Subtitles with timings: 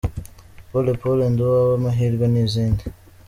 [0.69, 2.83] ‘Pole Pole,’ ‘Ndi Uwawe,’ ‘Amahirwe’ n’izindi.